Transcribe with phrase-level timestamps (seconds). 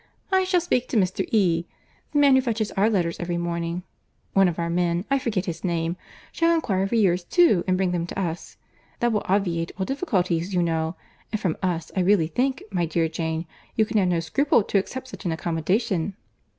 [0.31, 1.27] I shall speak to Mr.
[1.31, 1.67] E.
[2.11, 3.83] The man who fetches our letters every morning
[4.33, 5.95] (one of our men, I forget his name)
[6.31, 8.35] shall inquire for yours too and bring them to you.
[8.99, 10.95] That will obviate all difficulties you know;
[11.31, 13.45] and from us I really think, my dear Jane,
[13.75, 16.15] you can have no scruple to accept such an accommodation."